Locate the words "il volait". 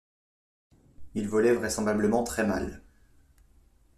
1.13-1.53